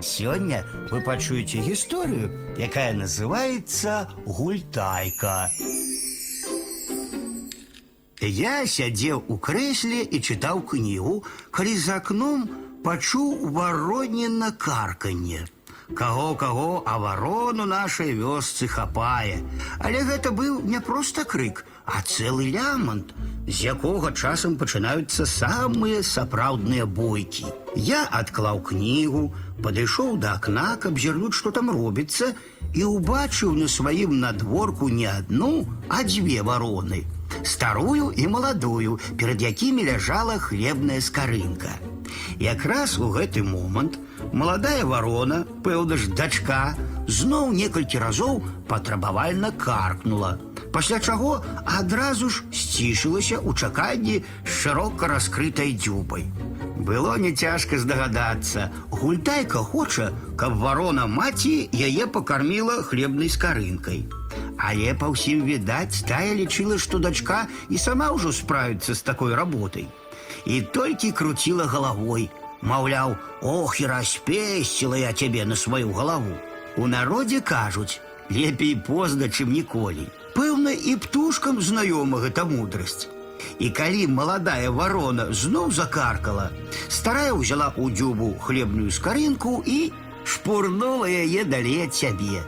Сёння 0.00 0.64
вы 0.90 1.00
пачуеце 1.02 1.60
гісторыю, 1.60 2.32
якая 2.56 2.92
называецца 2.96 4.08
гультайка. 4.24 5.50
Я 8.20 8.66
сядзеў 8.66 9.24
у 9.28 9.36
крэсле 9.36 10.00
і 10.04 10.20
чытаў 10.20 10.64
кнігу, 10.72 11.24
калі 11.50 11.76
за 11.76 12.00
акном 12.00 12.48
пачуў 12.84 13.52
варонена 13.52 14.52
карканне. 14.52 15.48
Каго 15.96 16.34
каго, 16.34 16.82
а 16.86 16.98
варон 16.98 17.60
у 17.60 17.66
нашай 17.66 18.12
вёсцы 18.14 18.68
хапае. 18.68 19.42
Але 19.80 20.04
гэта 20.04 20.30
быў 20.30 20.60
не 20.62 20.80
проста 20.80 21.24
крык, 21.24 21.64
а 21.84 22.02
цэлы 22.02 22.52
лямант, 22.54 23.12
з 23.50 23.74
якога 23.74 24.12
часам 24.14 24.56
пачынаюцца 24.56 25.26
самыя 25.26 26.02
сапраўдныя 26.06 26.86
бойкі. 26.86 27.50
Я 27.76 28.06
адклаў 28.20 28.62
кнігу, 28.70 29.22
падышоў 29.62 30.16
да 30.24 30.34
акна, 30.38 30.76
каб 30.82 30.98
зірнуць, 30.98 31.36
што 31.36 31.50
там 31.50 31.70
робіцца, 31.70 32.32
і 32.74 32.90
ўбачыў 32.96 33.56
на 33.58 33.66
сваім 33.68 34.20
надворку 34.24 34.88
не 34.88 35.08
адну, 35.10 35.66
а 35.88 36.04
дзве 36.06 36.42
вароны 36.46 37.06
старую 37.42 38.12
і 38.16 38.26
маладую, 38.28 38.98
перад 39.16 39.42
якімі 39.42 39.84
ляжала 39.84 40.38
хлебная 40.38 41.00
скарынка. 41.00 41.70
Якраз 42.40 42.98
у 42.98 43.10
гэты 43.14 43.42
момант 43.42 43.98
маладая 44.32 44.84
варона, 44.84 45.44
пэўна 45.64 45.96
ж 45.96 46.10
дачка, 46.10 46.74
зноў 47.06 47.52
некалькі 47.54 47.98
разоў 47.98 48.42
патрабавальна 48.68 49.52
каркнула. 49.52 50.38
Пасля 50.75 50.99
чаго 50.99 51.39
адразу 51.63 52.29
ж 52.29 52.43
сцішылася 52.51 53.39
ў 53.39 53.55
чаканні 53.55 54.15
з 54.43 54.51
шырока 54.51 55.07
раскрытай 55.07 55.71
дзюбай. 55.71 56.27
Было 56.75 57.15
няцяжка 57.17 57.79
здагадацца, 57.79 58.71
гультайка 58.91 59.63
хоча, 59.63 60.11
каб 60.35 60.57
варона 60.59 61.07
маці 61.07 61.69
яе 61.71 62.07
пакарміла 62.07 62.83
хлебнай 62.83 63.31
скарынкай. 63.31 64.03
Але 64.59 64.91
па 64.99 65.07
ўсім 65.13 65.47
відаць, 65.47 66.03
тая 66.09 66.35
лічыла, 66.35 66.75
што 66.75 66.99
дачка 66.99 67.47
і 67.69 67.79
сама 67.79 68.11
ўжо 68.11 68.35
справіцца 68.35 68.95
з 68.95 69.01
такой 69.07 69.35
работай. 69.35 69.87
І 70.45 70.61
толькі 70.61 71.15
круціла 71.15 71.65
галавой, 71.71 72.29
маўляў, 72.61 73.15
ох 73.41 73.79
і 73.79 73.87
распесціла 73.87 74.99
я 74.99 75.13
цябе 75.13 75.45
на 75.45 75.55
сваю 75.55 75.95
галаву. 75.95 76.35
У 76.77 76.87
народзе 76.91 77.39
кажуць, 77.39 77.99
лепей 78.29 78.75
позна, 78.75 79.31
чым 79.31 79.55
ніколі. 79.55 80.11
І 80.80 80.96
птушкам 80.96 81.60
знаёма 81.60 82.20
гэта 82.24 82.44
мудрасць. 82.48 83.08
І 83.58 83.70
калі 83.70 84.06
маладая 84.06 84.70
варона 84.70 85.32
зноў 85.32 85.72
закаркала, 85.72 86.50
старая 86.88 87.32
ўзяла 87.36 87.72
ў 87.76 87.92
дзюбу 87.92 88.36
хлебную 88.40 88.90
скарынку 88.92 89.60
і 89.64 89.92
шпурнула 90.24 91.08
яе 91.08 91.44
далей 91.44 91.84
ад 91.84 91.94
сябе. 91.94 92.44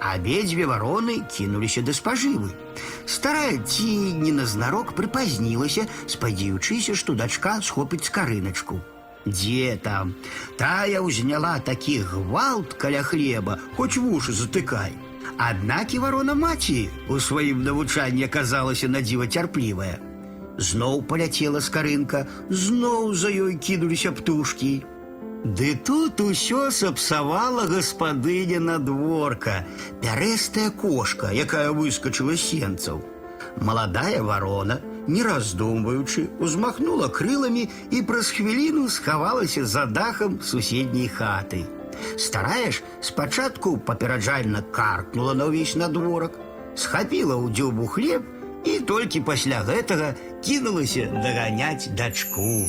Абедзве 0.00 0.66
вароны 0.68 1.24
кінуліся 1.28 1.80
да 1.82 1.92
спажывы. 1.96 2.52
Старая 3.06 3.56
ці 3.64 3.88
неназнарок 4.20 4.92
прыпазнілася, 4.92 5.88
спадзяючыся, 6.06 6.94
што 6.94 7.16
дачка 7.16 7.60
схопіць 7.64 8.04
скарыначку. 8.08 8.80
Дзе 9.26 9.80
там? 9.82 10.14
Тая 10.60 11.02
ўзняла 11.02 11.58
такі 11.58 11.98
гвалт 12.06 12.76
каля 12.78 13.02
хлеба, 13.02 13.58
хоць 13.76 13.96
вушы 13.96 14.32
затыкай. 14.32 14.94
Аднак 15.36 15.94
і 15.94 15.98
варона 15.98 16.34
маці 16.34 16.88
у 17.08 17.20
сваім 17.20 17.62
навучанні 17.62 18.24
аказалася 18.24 18.88
надзіва 18.88 19.26
цярплівая. 19.26 19.98
Зноў 20.58 21.02
паляцела 21.04 21.60
скарынка, 21.60 22.26
зноў 22.48 23.14
за 23.14 23.28
ёй 23.28 23.56
кінуліся 23.60 24.12
птушкі. 24.12 24.84
Ды 25.44 25.76
тут 25.76 26.20
усё 26.20 26.70
сапсавала 26.70 27.66
гаспадыня 27.68 28.58
надворка, 28.58 29.66
пярэстая 30.00 30.70
кошка, 30.70 31.30
якая 31.30 31.70
выскочыла 31.70 32.36
сенцаў. 32.36 33.04
Маладая 33.60 34.22
варона, 34.22 34.80
не 35.06 35.22
раздумваючы, 35.22 36.26
узмахнула 36.40 37.08
крыламі 37.08 37.68
і 37.92 38.02
праз 38.02 38.32
хвіліну 38.32 38.88
схавалася 38.88 39.64
за 39.64 39.86
дахам 39.86 40.40
суседняй 40.42 41.08
хаты. 41.08 41.66
Старая 42.18 42.70
ж 42.70 42.82
спачатку 43.00 43.76
папераджальна 43.76 44.62
каркнула 44.62 45.34
на 45.34 45.50
ўвесь 45.50 45.76
надворак, 45.76 46.38
схапіла 46.76 47.36
ў 47.36 47.52
дзюбу 47.52 47.86
хлеб 47.86 48.22
і 48.64 48.80
толькі 48.80 49.26
пасля 49.26 49.62
гэтага 49.62 50.14
кінулася 50.42 51.06
даганяць 51.22 51.92
дачку. 51.94 52.66